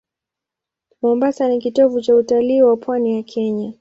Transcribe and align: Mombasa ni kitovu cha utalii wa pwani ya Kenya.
Mombasa 1.01 1.47
ni 1.47 1.59
kitovu 1.59 2.01
cha 2.01 2.15
utalii 2.15 2.61
wa 2.61 2.77
pwani 2.77 3.15
ya 3.15 3.23
Kenya. 3.23 3.69